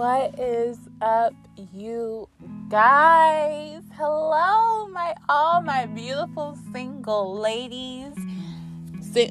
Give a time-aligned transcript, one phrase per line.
[0.00, 1.34] What is up,
[1.74, 2.26] you
[2.70, 3.82] guys?
[3.98, 8.14] Hello, my all my beautiful single ladies.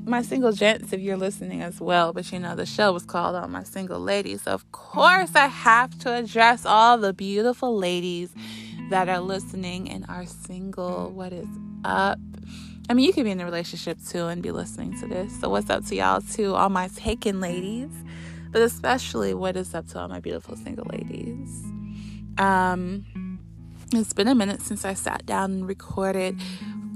[0.04, 3.36] My single gents, if you're listening as well, but you know the show was called
[3.36, 4.44] on my single ladies.
[4.44, 8.32] So of course I have to address all the beautiful ladies
[8.92, 11.10] that are listening and are single.
[11.10, 11.48] What is
[11.84, 12.20] up?
[12.88, 15.40] I mean, you could be in a relationship too and be listening to this.
[15.40, 17.90] So what's up to y'all too, all my taken ladies?
[18.52, 21.64] But especially what is up to all my beautiful single ladies.
[22.38, 23.40] Um,
[23.94, 26.40] it's been a minute since I sat down and recorded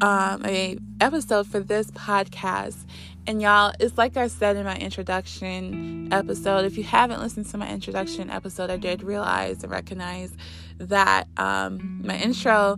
[0.01, 2.85] um, a episode for this podcast.
[3.25, 6.65] And y'all, it's like I said in my introduction episode.
[6.65, 10.35] If you haven't listened to my introduction episode, I did realize and recognize
[10.77, 12.77] that um, my intro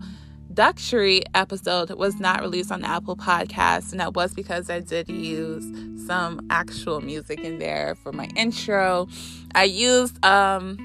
[0.55, 5.65] introductory episode was not released on Apple Podcasts, and that was because I did use
[6.07, 9.09] some actual music in there for my intro.
[9.53, 10.77] I used um,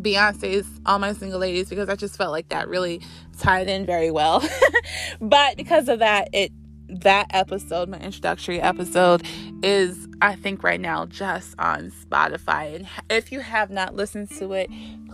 [0.00, 3.02] Beyonce's All My Single Ladies because I just felt like that really
[3.38, 4.42] tied in very well.
[5.20, 6.50] but because of that, it
[6.88, 9.22] that episode, my introductory episode,
[9.62, 12.74] is I think right now just on Spotify.
[12.74, 14.70] And if you have not listened to it,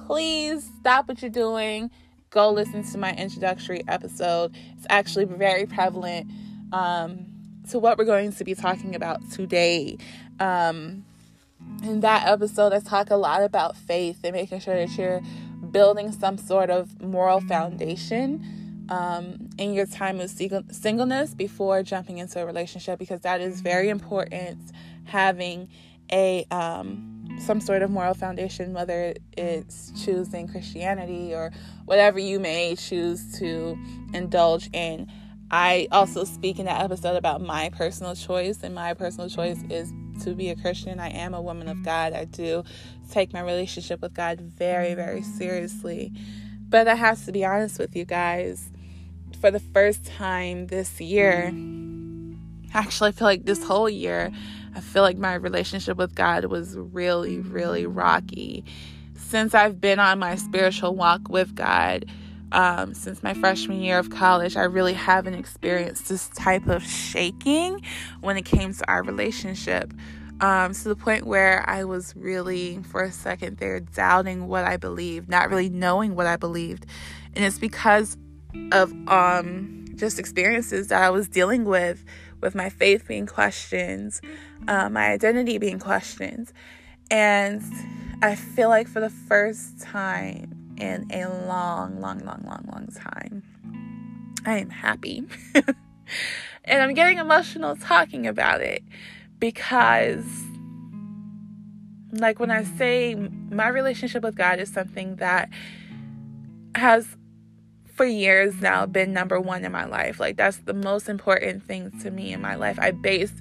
[0.07, 1.91] please stop what you're doing
[2.35, 4.53] go listen to my introductory episode.
[4.77, 6.29] It's actually very prevalent
[6.73, 7.27] um,
[7.71, 9.97] to what we're going to be talking about today.
[10.41, 11.05] Um,
[11.85, 15.23] in that episode, I talk a lot about faith and making sure that you're
[15.71, 22.43] building some sort of moral foundation um, in your time of singleness before jumping into
[22.43, 24.59] a relationship because that is very important.
[25.05, 25.69] Having
[26.11, 31.53] a um, some sort of moral foundation, whether it's choosing Christianity or
[31.85, 33.79] whatever you may choose to
[34.13, 35.11] indulge in.
[35.51, 39.93] I also speak in that episode about my personal choice, and my personal choice is
[40.23, 40.99] to be a Christian.
[40.99, 42.13] I am a woman of God.
[42.13, 42.65] I do
[43.11, 46.13] take my relationship with God very, very seriously.
[46.69, 48.71] But I have to be honest with you guys.
[49.41, 51.53] For the first time this year,
[52.73, 54.33] actually, I feel like this whole year,
[54.75, 58.65] I feel like my relationship with God was really, really rocky.
[59.17, 62.07] Since I've been on my spiritual walk with God,
[62.53, 67.83] um, since my freshman year of college, I really haven't experienced this type of shaking
[68.21, 69.93] when it came to our relationship.
[70.41, 74.77] Um, to the point where I was really, for a second there, doubting what I
[74.77, 76.87] believed, not really knowing what I believed.
[77.35, 78.17] And it's because
[78.73, 82.05] of um, just experiences that I was dealing with
[82.45, 84.21] with my faith being questioned,
[84.69, 86.53] uh, my identity being questioned.
[87.11, 87.63] And
[88.23, 93.43] I feel like for the first time in a long, long, long, long, long time,
[94.45, 95.25] I am happy.
[96.65, 98.85] and I'm getting emotional talking about it
[99.39, 100.27] because,
[102.13, 105.49] like, when I say my relationship with God is something that
[106.75, 107.17] has
[107.95, 110.21] for years now been number one in my life.
[110.21, 112.79] Like that's the most important thing to me in my life.
[112.81, 113.33] I base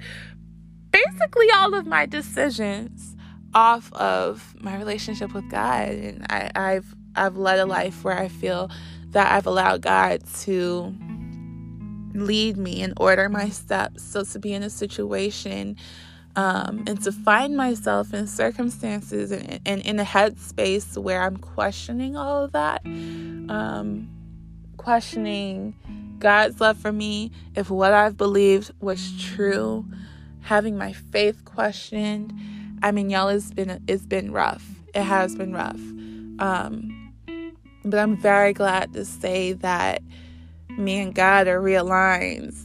[0.91, 3.15] basically all of my decisions
[3.53, 8.27] off of my relationship with God, and I, I've I've led a life where I
[8.27, 8.69] feel
[9.09, 10.95] that I've allowed God to
[12.15, 14.03] lead me and order my steps.
[14.03, 15.77] So to be in a situation
[16.35, 22.15] um, and to find myself in circumstances and, and in a headspace where I'm questioning
[22.15, 22.83] all of that.
[22.85, 24.09] Um,
[24.83, 25.73] questioning
[26.19, 29.85] God's love for me, if what I've believed was true,
[30.41, 32.33] having my faith questioned.
[32.81, 34.65] I mean, y'all, it's been it's been rough.
[34.93, 35.79] It has been rough.
[36.39, 37.13] Um,
[37.85, 40.01] but I'm very glad to say that
[40.69, 42.55] me and God are realigned.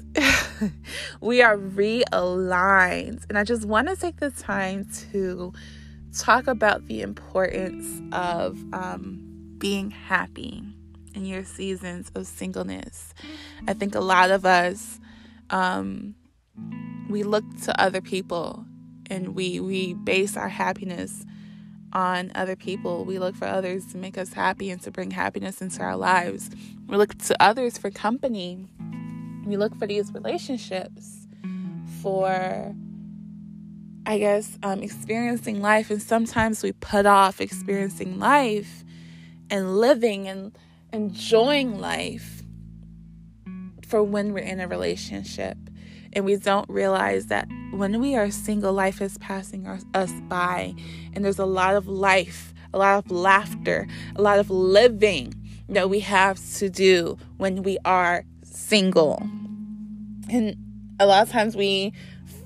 [1.21, 3.25] we are realigned.
[3.29, 5.53] And I just want to take the time to
[6.17, 10.65] talk about the importance of um, being happy
[11.19, 13.13] in your seasons of singleness.
[13.67, 15.01] I think a lot of us,
[15.51, 16.15] um,
[17.11, 18.65] we look to other people
[19.11, 21.25] and we, we base our happiness
[21.93, 23.05] on other people.
[23.05, 26.51] We look for others to make us happy and to bring happiness into our lives.
[26.87, 28.69] We look to others for company.
[29.45, 31.27] We look for these relationships
[32.01, 32.75] for,
[34.07, 35.91] I guess, um, experiencing life.
[35.91, 38.85] And sometimes we put off experiencing life
[39.51, 40.53] and living and
[40.93, 42.43] enjoying life
[43.87, 45.57] for when we're in a relationship.
[46.13, 50.75] And we don't realize that when we are single, life is passing us by.
[51.13, 53.87] And there's a lot of life, a lot of laughter,
[54.17, 55.35] a lot of living
[55.69, 59.19] that we have to do when we are single.
[60.31, 60.57] And
[60.99, 61.93] a lot of times we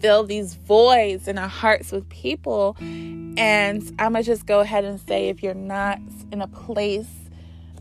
[0.01, 2.77] fill these voids in our hearts with people.
[2.81, 6.01] And I'm going to just go ahead and say if you're not
[6.33, 7.22] in a place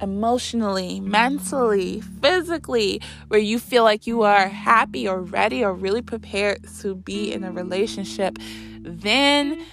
[0.02, 6.60] emotionally, mentally, physically, where you feel like you are happy or ready or really prepared
[6.80, 8.38] to be in a relationship,
[8.80, 9.64] then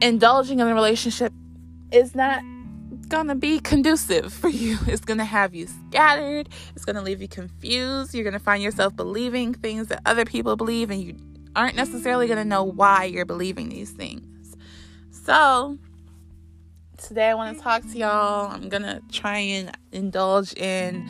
[0.00, 1.32] indulging in a relationship
[1.92, 2.42] is not
[3.08, 4.78] gonna be conducive for you.
[4.86, 6.48] It's gonna have you scattered.
[6.74, 8.14] It's gonna leave you confused.
[8.14, 11.16] You're gonna find yourself believing things that other people believe, and you
[11.54, 14.56] aren't necessarily gonna know why you're believing these things.
[15.10, 15.78] So,
[17.04, 18.50] today I want to talk to y'all.
[18.50, 21.06] I'm going to try and indulge in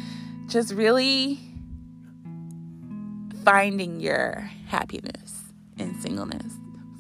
[0.49, 1.39] just really
[3.45, 5.45] finding your happiness
[5.79, 6.53] in singleness.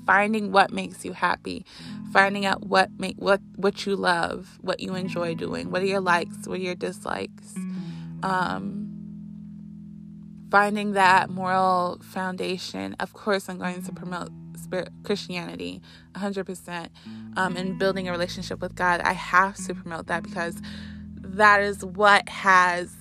[0.06, 1.66] Finding what makes you happy.
[2.12, 6.00] Finding out what make what what you love, what you enjoy doing, what are your
[6.00, 7.54] likes, what are your dislikes.
[8.22, 8.82] Um
[10.50, 12.94] finding that moral foundation.
[13.00, 14.30] Of course, I'm going to promote
[14.64, 15.80] spirit Christianity
[16.14, 16.88] 100%
[17.36, 19.00] um, and building a relationship with God.
[19.00, 20.60] I have to promote that because
[21.16, 22.94] that is what has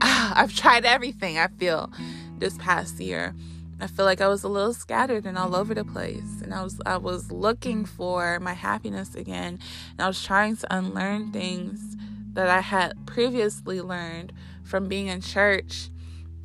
[0.00, 1.90] I've tried everything I feel
[2.38, 3.34] this past year.
[3.80, 6.62] I feel like I was a little scattered and all over the place and I
[6.62, 9.58] was I was looking for my happiness again
[9.92, 11.96] and I was trying to unlearn things
[12.34, 14.32] that I had previously learned
[14.62, 15.90] from being in church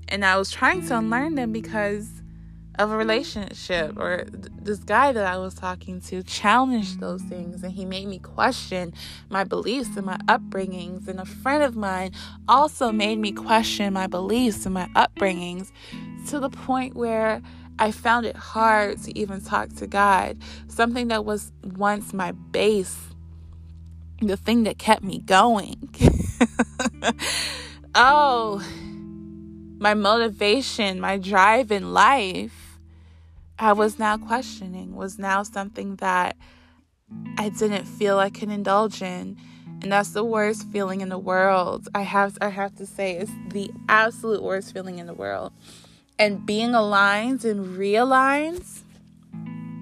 [0.07, 2.19] and I was trying to unlearn them because
[2.80, 7.62] of a relationship or th- this guy that I was talking to challenged those things
[7.62, 8.94] and he made me question
[9.30, 11.10] my beliefs and my upbringings.
[11.10, 12.14] And a friend of mine
[12.48, 15.72] also made me question my beliefs and my upbringings
[16.30, 17.42] to the point where
[17.78, 20.38] I found it hard to even talk to God,
[20.70, 22.98] something that was once my base,
[24.22, 25.90] the thing that kept me going.
[27.96, 28.64] oh,
[29.80, 32.69] my motivation, my drive in life
[33.61, 36.38] I was now questioning, was now something that
[37.38, 39.38] I didn't feel I could indulge in.
[39.81, 41.89] And that's the worst feeling in the world.
[41.94, 45.51] I have I have to say it's the absolute worst feeling in the world.
[46.17, 48.65] And being aligned and realigned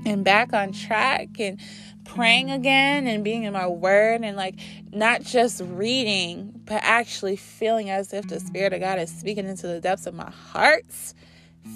[0.05, 1.59] and back on track and
[2.03, 4.55] praying again and being in my word and like
[4.91, 9.67] not just reading but actually feeling as if the spirit of God is speaking into
[9.67, 10.85] the depths of my heart,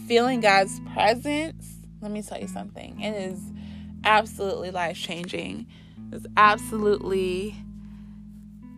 [0.07, 2.99] feeling God's presence let me tell you something.
[2.99, 3.39] It is
[4.03, 5.67] absolutely life changing.
[6.11, 7.55] It's absolutely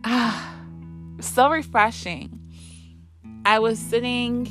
[0.04, 0.60] ah,
[1.20, 2.40] so refreshing.
[3.46, 4.46] I was sitting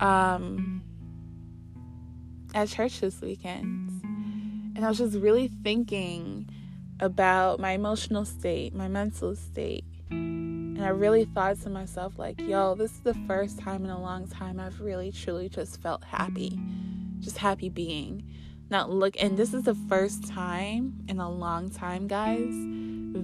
[0.00, 0.82] um,
[2.54, 4.02] at church this weekend
[4.76, 6.48] and I was just really thinking
[7.00, 9.84] about my emotional state, my mental state.
[10.10, 14.00] And I really thought to myself, like, yo, this is the first time in a
[14.00, 16.58] long time I've really, truly just felt happy
[17.20, 18.24] just happy being.
[18.70, 22.52] Not look, and this is the first time in a long time, guys,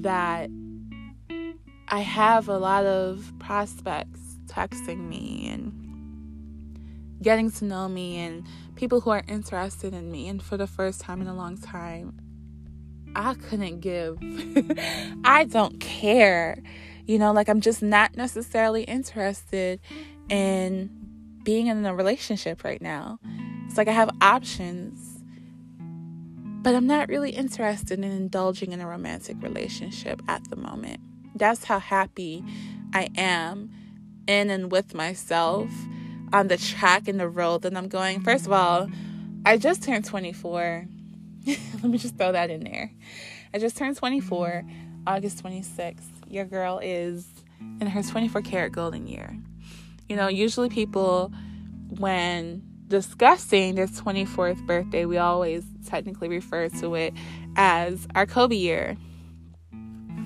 [0.03, 0.51] that
[1.89, 5.73] I have a lot of prospects texting me and
[7.23, 10.29] getting to know me and people who are interested in me.
[10.29, 12.19] And for the first time in a long time,
[13.15, 14.19] I couldn't give.
[15.25, 16.63] I don't care.
[17.07, 19.81] You know, like I'm just not necessarily interested
[20.29, 20.91] in
[21.45, 23.21] being in a relationship right now.
[23.67, 25.21] It's like I have options,
[26.63, 31.01] but I'm not really interested in indulging in a romantic relationship at the moment.
[31.35, 32.43] That's how happy
[32.95, 33.71] I am
[34.27, 35.71] in and with myself
[36.33, 38.21] on the track and the road that I'm going.
[38.21, 38.89] First of all,
[39.45, 40.87] I just turned 24.
[41.47, 42.91] Let me just throw that in there.
[43.55, 44.65] I just turned 24,
[45.07, 46.01] August 26th.
[46.29, 47.27] Your girl is
[47.81, 49.37] in her 24 karat golden year.
[50.09, 51.33] You know, usually people,
[51.89, 57.15] when discussing this 24th birthday, we always technically refer to it
[57.57, 58.97] as our Kobe year.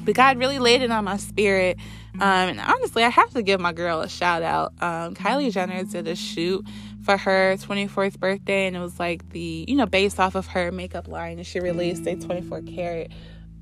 [0.05, 1.79] But God really laid it on my spirit.
[2.15, 4.73] Um, and honestly, I have to give my girl a shout out.
[4.81, 6.67] Um, Kylie Jenner did a shoot
[7.03, 10.73] for her 24th birthday, and it was like the, you know, based off of her
[10.73, 11.39] makeup line.
[11.39, 13.13] And she released a 24 karat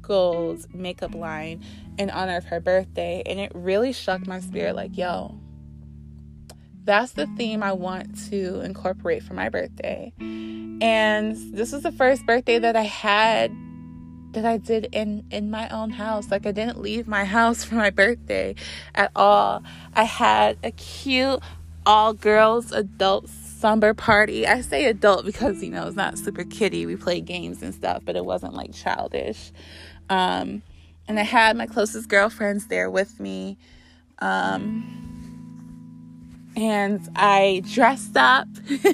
[0.01, 1.63] gold makeup line
[1.99, 3.23] in honor of her birthday.
[3.27, 5.39] And it really shook my spirit like, yo,
[6.89, 10.11] that's the theme I want to incorporate for my birthday.
[10.19, 13.55] And this was the first birthday that I had
[14.33, 16.31] that I did in in my own house.
[16.31, 18.55] Like I didn't leave my house for my birthday
[18.95, 19.63] at all.
[19.95, 21.41] I had a cute
[21.85, 24.47] all girls adult slumber party.
[24.47, 26.87] I say adult because you know it's not super kiddie.
[26.87, 29.53] We played games and stuff, but it wasn't like childish.
[30.09, 30.63] Um,
[31.07, 33.59] and I had my closest girlfriends there with me.
[34.21, 35.18] Um,
[36.59, 38.49] and I dressed up,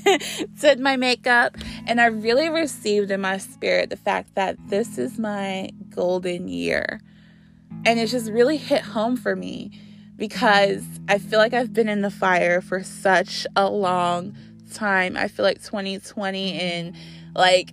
[0.61, 1.57] did my makeup,
[1.87, 7.01] and I really received in my spirit the fact that this is my golden year.
[7.87, 9.71] And it just really hit home for me
[10.17, 14.37] because I feel like I've been in the fire for such a long
[14.75, 15.17] time.
[15.17, 16.95] I feel like 2020 and
[17.35, 17.73] like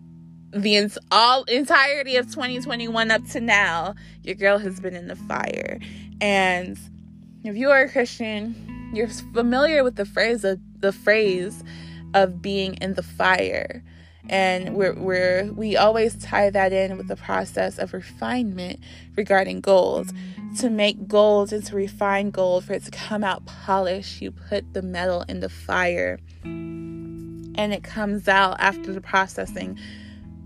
[0.52, 5.82] the all entirety of 2021 up to now, your girl has been in the fire.
[6.22, 6.80] And
[7.44, 11.64] if you are a Christian, you're familiar with the phrase of the phrase
[12.14, 13.84] of being in the fire.
[14.30, 18.80] And we're, we're we always tie that in with the process of refinement
[19.16, 20.12] regarding gold.
[20.60, 24.74] To make gold and to refine gold for it to come out polished you put
[24.74, 26.20] the metal in the fire.
[26.44, 29.80] And it comes out after the processing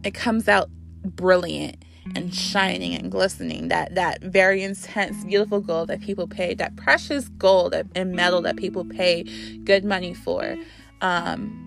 [0.06, 0.70] it comes out
[1.04, 6.76] brilliant and shining and glistening that that very intense beautiful gold that people pay that
[6.76, 9.24] precious gold and metal that people pay
[9.64, 10.56] good money for.
[11.02, 11.62] Um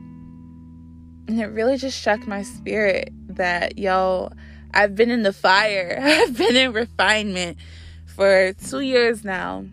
[1.27, 4.31] and it really just shook my spirit that yo
[4.75, 5.99] i've been in the fire.
[6.03, 7.59] I've been in refinement
[8.07, 9.65] for two years now.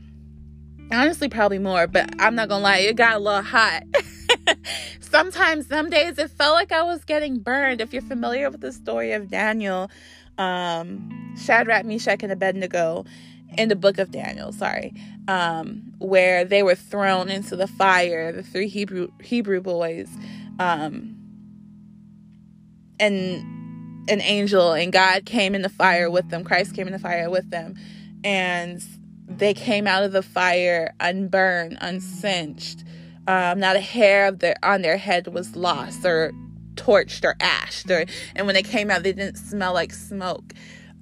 [0.92, 3.84] Honestly probably more but i'm not gonna lie it got a little hot.
[5.00, 7.82] Sometimes some days it felt like i was getting burned.
[7.82, 9.92] If you're familiar with the story of daniel
[10.38, 13.06] um, Shadrach, Meshach, and Abednego
[13.58, 14.94] in the book of Daniel, sorry,
[15.28, 20.10] um, where they were thrown into the fire, the three Hebrew Hebrew boys,
[20.60, 21.16] um,
[23.00, 23.44] and
[24.10, 26.44] an angel and God came in the fire with them.
[26.44, 27.76] Christ came in the fire with them,
[28.24, 28.84] and
[29.28, 32.84] they came out of the fire unburned, uncinched.
[33.28, 36.32] Um, not a hair of their on their head was lost or
[36.76, 38.06] torched or ashed or
[38.36, 40.54] and when they came out they didn't smell like smoke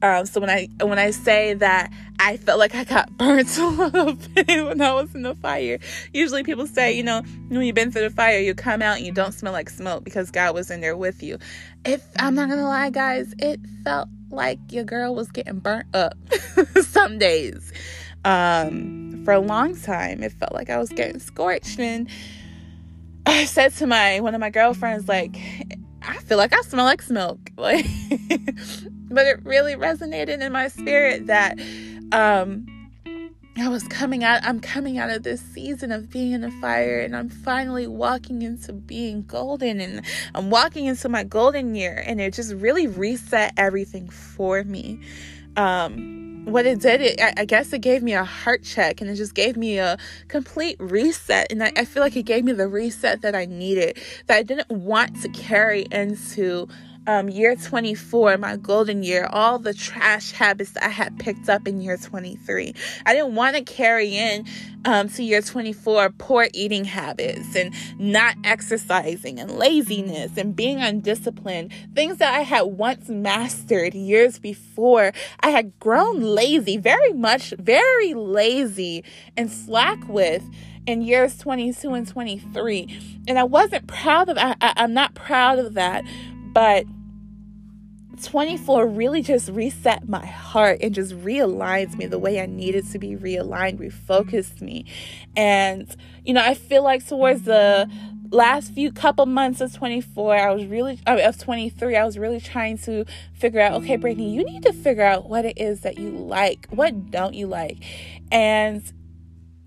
[0.04, 1.90] um, so when I when I say that
[2.20, 5.80] I felt like I got burnt a little bit when I was in the fire,
[6.12, 9.06] usually people say, you know, when you've been through the fire, you come out and
[9.06, 11.38] you don't smell like smoke because God was in there with you.
[11.86, 16.18] If I'm not gonna lie, guys, it felt like your girl was getting burnt up
[16.82, 17.72] some days.
[18.26, 22.10] Um, for a long time, it felt like I was getting scorched and
[23.26, 25.38] I said to my one of my girlfriends, like,
[26.02, 27.40] I feel like I smell like smoke.
[27.58, 27.86] Like
[29.10, 31.60] but it really resonated in my spirit that
[32.12, 32.66] um
[33.56, 37.00] I was coming out I'm coming out of this season of being in the fire
[37.00, 40.02] and I'm finally walking into being golden and
[40.34, 45.00] I'm walking into my golden year and it just really reset everything for me.
[45.56, 49.16] Um what it did, it, I, guess it gave me a heart check and it
[49.16, 49.98] just gave me a
[50.28, 51.52] complete reset.
[51.52, 53.98] And I, I feel like it gave me the reset that I needed,
[54.28, 56.68] that I didn't want to carry into
[57.08, 61.82] um, year 24, my golden year, all the trash habits I had picked up in
[61.82, 62.74] year 23.
[63.06, 64.46] I didn't want to carry in
[64.86, 71.72] um, to year 24 poor eating habits and not exercising and laziness and being undisciplined,
[71.94, 75.12] things that I had once mastered years before.
[75.42, 79.04] I had grown lazy, very much, very lazy
[79.36, 80.44] and slack with
[80.86, 85.60] in years 22 and 23 and i wasn't proud of I, I, i'm not proud
[85.60, 86.04] of that
[86.54, 86.86] but
[88.22, 93.00] 24 really just reset my heart and just realigns me the way I needed to
[93.00, 94.86] be realigned, refocused me.
[95.36, 95.94] And,
[96.24, 97.90] you know, I feel like towards the
[98.30, 102.18] last few couple months of 24, I was really, I mean, of 23, I was
[102.18, 105.82] really trying to figure out, okay, Brittany, you need to figure out what it is
[105.82, 106.68] that you like.
[106.70, 107.78] What don't you like?
[108.32, 108.82] And,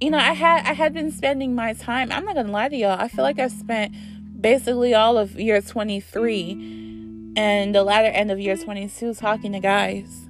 [0.01, 2.77] you know, I had, I had been spending my time, I'm not to lie to
[2.77, 3.95] y'all, I feel like I spent
[4.41, 10.29] basically all of year 23 and the latter end of year 22 talking to guys,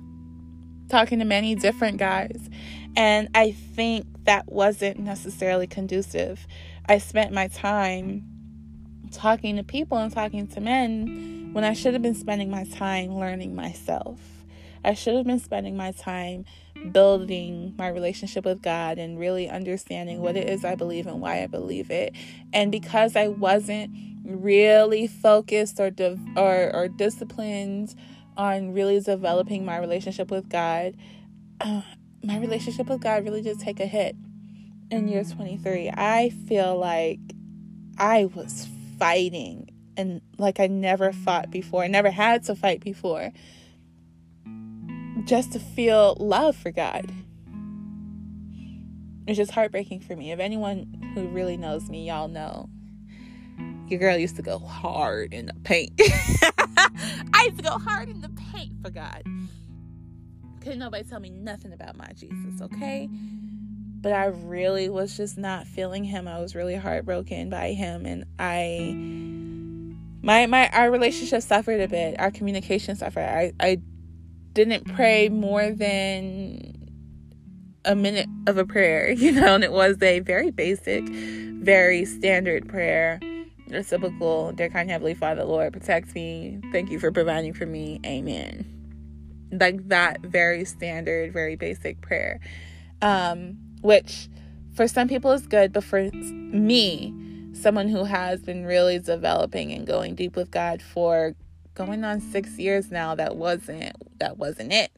[0.88, 2.48] talking to many different guys.
[2.96, 6.46] And I think that wasn't necessarily conducive.
[6.88, 8.24] I spent my time
[9.12, 13.14] talking to people and talking to men when I should have been spending my time
[13.14, 14.20] learning myself.
[14.84, 16.44] I should have been spending my time
[16.92, 21.42] building my relationship with God and really understanding what it is I believe and why
[21.42, 22.14] I believe it.
[22.52, 23.90] And because I wasn't
[24.24, 27.94] really focused or de- or or disciplined
[28.36, 30.94] on really developing my relationship with God,
[31.60, 31.82] uh,
[32.22, 34.16] my relationship with God really did take a hit
[34.90, 35.90] in year 23.
[35.94, 37.20] I feel like
[37.98, 41.82] I was fighting and like I never fought before.
[41.82, 43.32] I never had to fight before
[45.26, 47.12] just to feel love for God.
[49.26, 50.32] It's just heartbreaking for me.
[50.32, 52.68] If anyone who really knows me, y'all know
[53.88, 55.92] your girl used to go hard in the paint.
[56.00, 59.22] I used to go hard in the paint for God.
[60.60, 63.08] Couldn't nobody tell me nothing about my Jesus, okay?
[64.06, 66.28] but I really was just not feeling him.
[66.28, 68.94] I was really heartbroken by him and I
[70.22, 72.14] my my our relationship suffered a bit.
[72.20, 73.24] Our communication suffered.
[73.24, 73.80] I I
[74.56, 76.72] didn't pray more than
[77.84, 82.66] a minute of a prayer, you know, and it was a very basic, very standard
[82.66, 83.20] prayer.
[83.70, 86.60] A typical, dear kind Heavenly Father, Lord, protect me.
[86.72, 88.00] Thank you for providing for me.
[88.06, 88.64] Amen.
[89.52, 92.40] Like that very standard, very basic prayer.
[93.02, 94.28] Um, which
[94.74, 97.12] for some people is good, but for me,
[97.52, 101.34] someone who has been really developing and going deep with God for
[101.76, 104.90] going on six years now, that wasn't that wasn't it.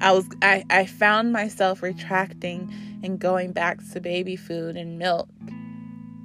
[0.00, 2.70] I was I, I found myself retracting
[3.02, 5.28] and going back to baby food and milk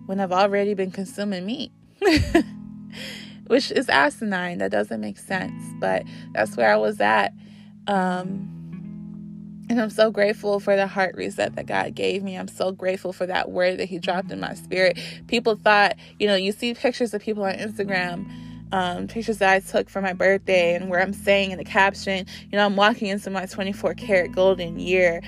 [0.07, 1.71] when I've already been consuming meat.
[3.47, 4.59] Which is asinine.
[4.59, 5.63] That doesn't make sense.
[5.79, 7.33] But that's where I was at.
[7.87, 8.59] Um,
[9.69, 12.35] and I'm so grateful for the heart reset that God gave me.
[12.35, 14.99] I'm so grateful for that word that He dropped in my spirit.
[15.27, 18.27] People thought, you know, you see pictures of people on Instagram,
[18.71, 22.25] um, pictures that I took for my birthday, and where I'm saying in the caption,
[22.51, 25.21] you know, I'm walking into my 24 karat golden year.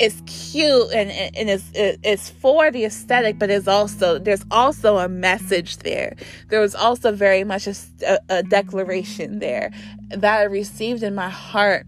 [0.00, 5.08] It's cute and, and it's it's for the aesthetic, but it's also there's also a
[5.08, 6.16] message there.
[6.48, 9.70] There was also very much a, a declaration there
[10.08, 11.86] that I received in my heart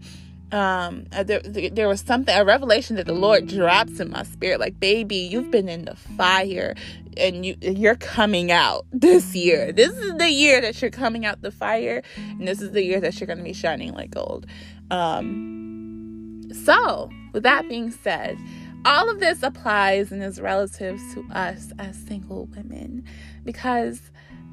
[0.53, 4.61] um uh, there, there was something a revelation that the lord drops in my spirit
[4.61, 6.73] like baby you've been in the fire
[7.17, 9.71] and you you're coming out this year.
[9.71, 12.99] This is the year that you're coming out the fire and this is the year
[12.99, 14.45] that you're going to be shining like gold.
[14.91, 18.37] Um so with that being said
[18.85, 23.03] all of this applies and is relative to us as single women
[23.43, 23.99] because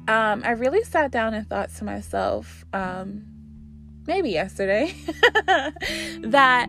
[0.09, 3.23] um i really sat down and thought to myself um
[4.07, 4.93] maybe yesterday,
[6.21, 6.67] that,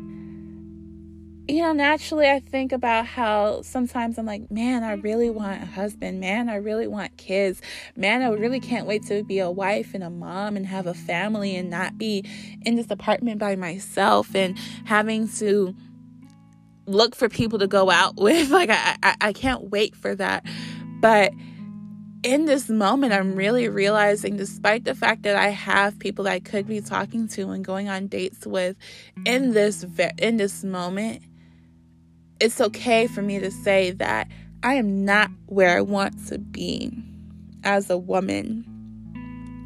[1.49, 5.67] you know, naturally I think about how sometimes I'm like, man, I really want a
[5.67, 6.21] husband.
[6.21, 7.63] Man, I really want kids.
[7.95, 10.95] Man, I really can't wait to be a wife and a mom and have a
[10.95, 12.25] family and not be
[12.63, 15.75] in this apartment by myself and having to
[16.87, 18.51] look for people to go out with.
[18.51, 20.45] Like, I, I, I can't wait for that.
[21.01, 21.33] But,
[22.23, 26.41] in this moment, I'm really realizing, despite the fact that I have people that I
[26.41, 28.75] could be talking to and going on dates with,
[29.25, 29.87] in this
[30.19, 31.23] in this moment,
[32.41, 34.29] it's okay for me to say that
[34.63, 36.91] I am not where I want to be
[37.65, 38.65] as a woman,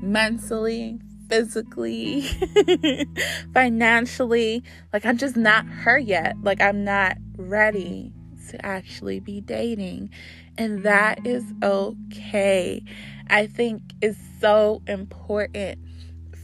[0.02, 2.22] mentally, physically,
[3.54, 4.62] financially.
[4.92, 6.36] Like I'm just not her yet.
[6.42, 8.12] Like I'm not ready
[8.50, 10.10] to actually be dating
[10.58, 12.84] and that is okay.
[13.28, 15.78] I think it's so important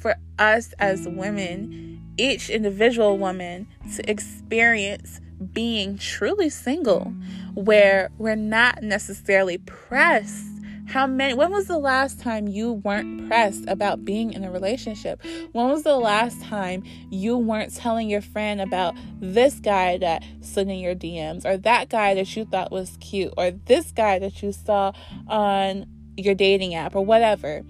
[0.07, 3.67] for us as women, each individual woman,
[3.97, 5.21] to experience
[5.53, 7.13] being truly single,
[7.55, 10.47] where we're not necessarily pressed
[10.87, 15.21] how many when was the last time you weren't pressed about being in a relationship?
[15.51, 20.69] When was the last time you weren't telling your friend about this guy that slid
[20.69, 24.41] in your DMs or that guy that you thought was cute or this guy that
[24.45, 24.93] you saw
[25.27, 27.65] on your dating app or whatever?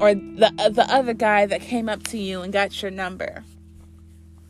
[0.00, 3.44] Or the the other guy that came up to you and got your number?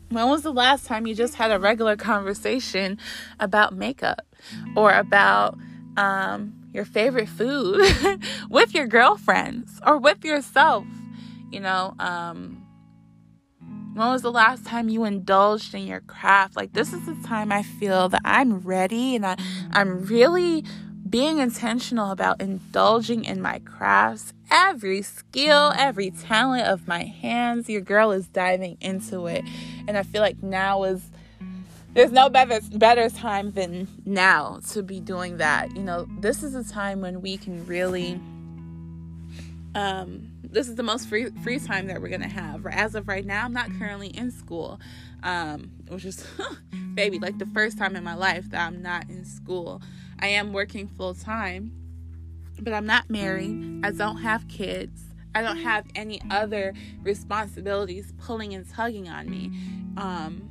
[0.09, 2.97] When was the last time you just had a regular conversation
[3.39, 4.25] about makeup
[4.75, 5.57] or about
[5.97, 7.81] um, your favorite food
[8.49, 10.85] with your girlfriends or with yourself.
[11.51, 12.63] You know, um,
[13.93, 16.55] when was the last time you indulged in your craft?
[16.55, 19.35] Like, this is the time I feel that I'm ready and I,
[19.71, 20.63] I'm really
[21.09, 24.33] being intentional about indulging in my crafts.
[24.51, 29.43] Every skill, every talent of my hands, your girl is diving into it.
[29.87, 31.09] And I feel like now is
[31.93, 35.75] there's no better better time than now to be doing that.
[35.75, 38.19] You know, this is a time when we can really
[39.75, 42.65] um this is the most free free time that we're gonna have.
[42.67, 44.79] As of right now, I'm not currently in school,
[45.23, 46.25] um, which is
[46.93, 49.81] baby like the first time in my life that I'm not in school.
[50.19, 51.71] I am working full time,
[52.61, 53.81] but I'm not married.
[53.85, 55.01] I don't have kids.
[55.35, 59.51] I don't have any other responsibilities pulling and tugging on me.
[59.97, 60.49] Um,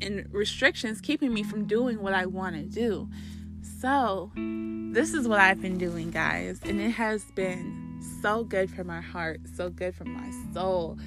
[0.00, 3.08] and restrictions keeping me from doing what I want to do.
[3.80, 8.84] So, this is what I've been doing, guys, and it has been so good for
[8.84, 10.98] my heart, so good for my soul.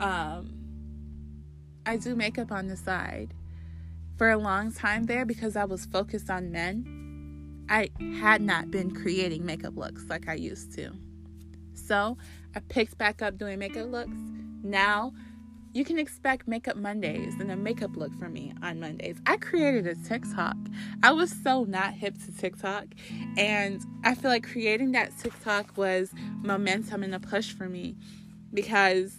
[0.00, 0.63] Um,
[1.86, 3.34] I do makeup on the side.
[4.16, 8.94] For a long time there, because I was focused on men, I had not been
[8.94, 10.92] creating makeup looks like I used to.
[11.74, 12.16] So
[12.54, 14.16] I picked back up doing makeup looks.
[14.62, 15.12] Now
[15.74, 19.16] you can expect makeup Mondays and a makeup look from me on Mondays.
[19.26, 20.56] I created a TikTok.
[21.02, 22.86] I was so not hip to TikTok.
[23.36, 27.96] And I feel like creating that TikTok was momentum and a push for me
[28.52, 29.16] because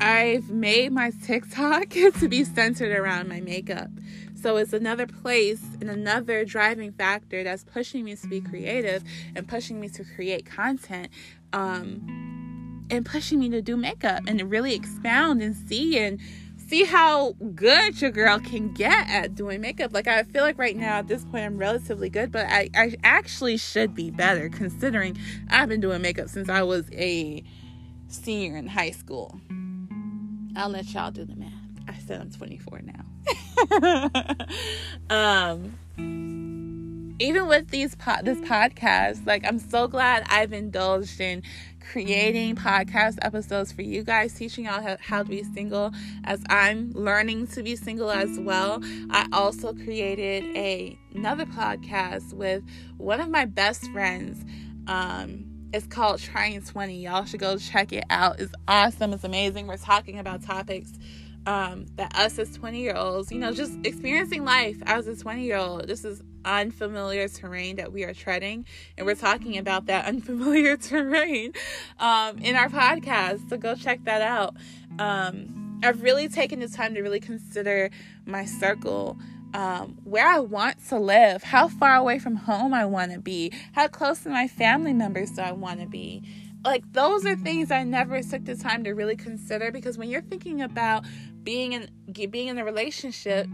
[0.00, 3.90] I've made my TikTok to be centered around my makeup.
[4.34, 9.04] So it's another place and another driving factor that's pushing me to be creative
[9.36, 11.08] and pushing me to create content.
[11.52, 16.18] Um, and pushing me to do makeup and really expound and see and
[16.56, 19.92] see how good your girl can get at doing makeup.
[19.92, 22.96] Like I feel like right now at this point I'm relatively good, but I, I
[23.04, 27.44] actually should be better considering I've been doing makeup since I was a
[28.08, 29.40] senior in high school.
[30.56, 31.52] I'll let y'all do the math.
[31.88, 33.04] I said I'm 24 now.
[35.10, 35.76] um
[37.20, 41.42] even with these po- this podcast, like I'm so glad I've indulged in
[41.92, 45.92] creating podcast episodes for you guys, teaching y'all how, how to be single
[46.24, 48.80] as I'm learning to be single as well.
[49.10, 52.62] I also created a another podcast with
[52.96, 54.42] one of my best friends.
[54.86, 57.00] Um, it's called Trying 20.
[57.00, 58.40] Y'all should go check it out.
[58.40, 59.12] It's awesome.
[59.12, 59.66] It's amazing.
[59.66, 60.92] We're talking about topics
[61.46, 65.42] um, that us as 20 year olds, you know, just experiencing life as a 20
[65.42, 65.86] year old.
[65.86, 71.52] This is unfamiliar terrain that we are treading, and we're talking about that unfamiliar terrain
[71.98, 73.48] um, in our podcast.
[73.48, 74.56] So go check that out.
[74.98, 77.90] Um, I've really taken the time to really consider
[78.26, 79.18] my circle.
[79.52, 83.52] Um, where I want to live, how far away from home I want to be,
[83.72, 86.22] how close to my family members do I want to be
[86.64, 90.20] like those are things I never took the time to really consider because when you're
[90.20, 91.04] thinking about
[91.42, 91.88] being in
[92.30, 93.46] being in a relationship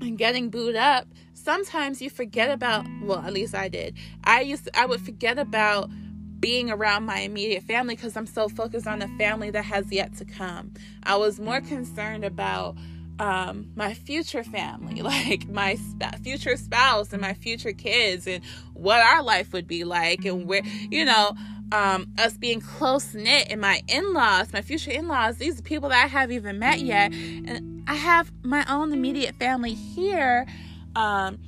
[0.00, 3.96] and getting booed up, sometimes you forget about well, at least I did.
[4.24, 5.90] I used to, I would forget about
[6.38, 10.16] being around my immediate family because I'm so focused on the family that has yet
[10.16, 10.72] to come.
[11.04, 12.76] I was more concerned about
[13.18, 18.44] um, my future family, like my sp- future spouse and my future kids, and
[18.74, 21.34] what our life would be like, and where, you know,
[21.72, 25.62] um, us being close knit and my in laws, my future in laws, these are
[25.62, 27.12] people that I haven't even met yet.
[27.12, 30.46] And I have my own immediate family here
[30.94, 31.38] um,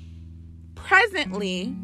[0.74, 1.76] presently.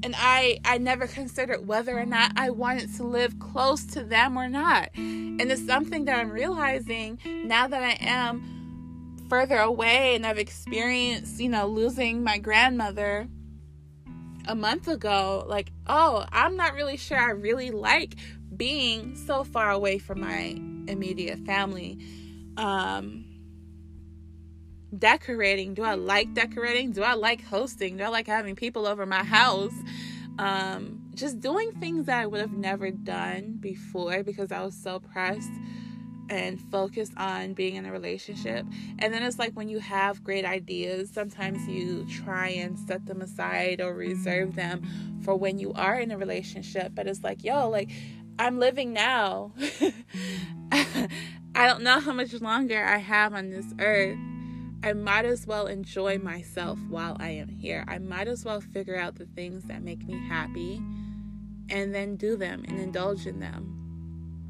[0.00, 4.36] And I, I never considered whether or not I wanted to live close to them
[4.36, 4.90] or not.
[4.94, 8.57] And it's something that I'm realizing now that I am
[9.28, 13.28] further away and I've experienced, you know, losing my grandmother
[14.46, 18.14] a month ago like oh i'm not really sure i really like
[18.56, 20.56] being so far away from my
[20.88, 21.98] immediate family.
[22.56, 23.26] Um
[24.96, 26.92] decorating do i like decorating?
[26.92, 27.98] Do i like hosting?
[27.98, 29.74] Do i like having people over my house?
[30.38, 34.98] Um just doing things that i would have never done before because i was so
[34.98, 35.50] pressed
[36.28, 38.66] and focus on being in a relationship.
[38.98, 43.20] And then it's like when you have great ideas, sometimes you try and set them
[43.20, 44.82] aside or reserve them
[45.22, 46.92] for when you are in a relationship.
[46.94, 47.90] But it's like, yo, like
[48.38, 49.52] I'm living now.
[50.72, 54.18] I don't know how much longer I have on this earth.
[54.84, 57.84] I might as well enjoy myself while I am here.
[57.88, 60.80] I might as well figure out the things that make me happy
[61.68, 63.77] and then do them and indulge in them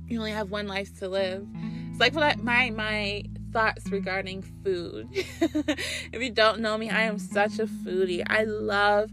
[0.08, 1.46] you only have one life to live.
[1.90, 5.08] It's like what my my thoughts regarding food.
[5.12, 8.22] if you don't know me, I am such a foodie.
[8.26, 9.10] I love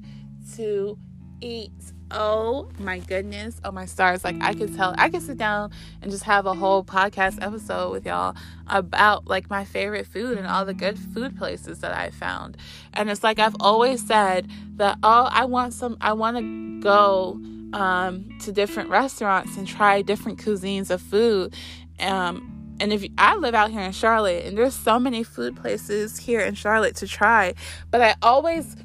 [0.56, 0.98] to
[1.42, 1.94] eat.
[2.18, 3.60] Oh my goodness.
[3.66, 4.24] Oh my stars.
[4.24, 7.92] Like I could tell I could sit down and just have a whole podcast episode
[7.92, 12.12] with y'all about like my favorite food and all the good food places that I
[12.12, 12.56] found.
[12.94, 17.38] And it's like I've always said that oh I want some I want to go
[17.74, 21.54] um, to different restaurants and try different cuisines of food.
[22.00, 25.56] Um, and if you, I live out here in Charlotte, and there's so many food
[25.58, 27.54] places here in Charlotte to try,
[27.92, 28.76] but I always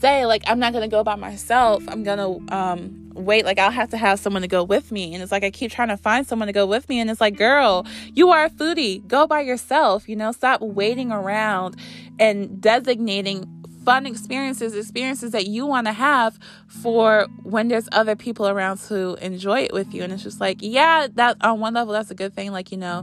[0.00, 1.84] say like I'm not gonna go by myself.
[1.88, 3.44] I'm gonna um, wait.
[3.44, 5.70] Like I'll have to have someone to go with me, and it's like I keep
[5.70, 8.50] trying to find someone to go with me, and it's like, girl, you are a
[8.50, 9.06] foodie.
[9.06, 10.08] Go by yourself.
[10.08, 11.76] You know, stop waiting around
[12.18, 13.46] and designating
[13.84, 19.16] fun experiences, experiences that you want to have for when there's other people around to
[19.22, 20.02] enjoy it with you.
[20.02, 22.52] And it's just like, yeah, that on one level, that's a good thing.
[22.52, 23.02] Like, you know,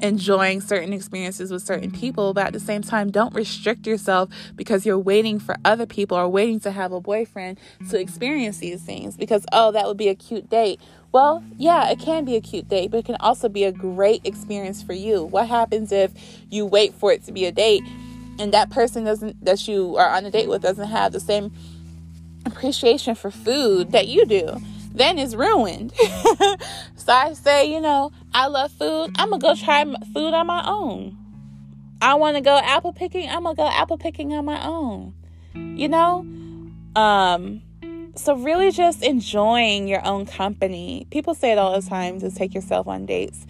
[0.00, 4.86] enjoying certain experiences with certain people, but at the same time, don't restrict yourself because
[4.86, 7.58] you're waiting for other people or waiting to have a boyfriend
[7.90, 10.80] to experience these things because, oh, that would be a cute date.
[11.10, 14.24] Well, yeah, it can be a cute date, but it can also be a great
[14.24, 15.24] experience for you.
[15.24, 16.12] What happens if
[16.50, 17.82] you wait for it to be a date
[18.38, 21.52] and that person doesn't that you are on a date with doesn't have the same
[22.46, 24.56] appreciation for food that you do
[24.98, 25.92] then it's ruined
[26.96, 29.10] so i say you know I love food.
[29.16, 29.84] I'm gonna go try
[30.14, 31.16] food on my own.
[32.00, 33.28] I want to go apple picking.
[33.28, 35.14] I'm gonna go apple picking on my own.
[35.54, 36.26] You know,
[36.94, 37.62] um,
[38.14, 41.06] so really just enjoying your own company.
[41.10, 43.46] People say it all the time to take yourself on dates.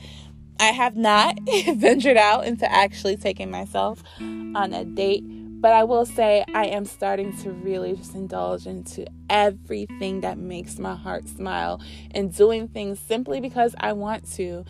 [0.61, 1.39] I have not
[1.75, 5.25] ventured out into actually taking myself on a date,
[5.61, 10.79] but I will say I am starting to really just indulge into everything that makes
[10.79, 11.81] my heart smile
[12.13, 14.65] and doing things simply because I want to.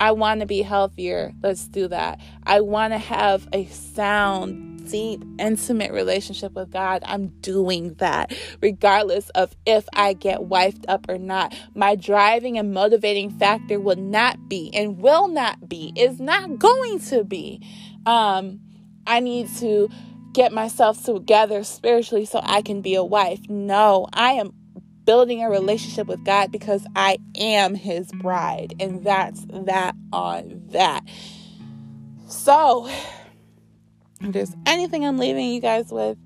[0.00, 1.32] I want to be healthier.
[1.44, 2.18] Let's do that.
[2.44, 7.04] I want to have a sound, deep, intimate relationship with God.
[7.06, 11.54] I'm doing that, regardless of if I get wifed up or not.
[11.76, 16.98] My driving and motivating factor will not be and will not be, is not going
[16.98, 17.64] to be.
[18.04, 18.58] Um,
[19.06, 19.88] I need to
[20.32, 23.40] get myself together spiritually so I can be a wife.
[23.48, 24.52] No, I am
[25.04, 28.74] building a relationship with God because I am his bride.
[28.80, 31.04] And that's that on that.
[32.28, 32.88] So,
[34.20, 36.16] if there's anything I'm leaving you guys with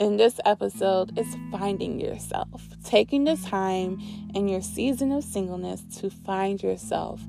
[0.00, 2.62] in this episode, it's finding yourself.
[2.84, 4.00] Taking the time
[4.34, 7.20] in your season of singleness to find yourself,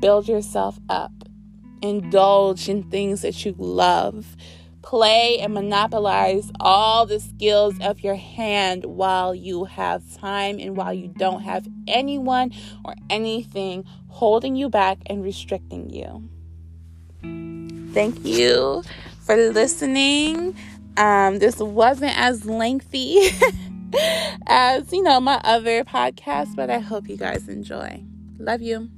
[0.00, 1.12] build yourself up,
[1.82, 4.36] indulge in things that you love
[4.82, 10.92] play and monopolize all the skills of your hand while you have time and while
[10.92, 12.52] you don't have anyone
[12.84, 16.28] or anything holding you back and restricting you.
[17.92, 18.82] Thank you
[19.20, 20.54] for listening.
[20.96, 23.18] Um, this wasn't as lengthy
[24.46, 28.04] as you know my other podcast, but I hope you guys enjoy.
[28.38, 28.90] Love you.